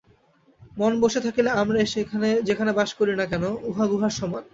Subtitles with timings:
[0.77, 1.79] মন বশে থাকিলে আমরা
[2.47, 4.43] যেখানে বাস করি না কেন, উহা গুহার সমান।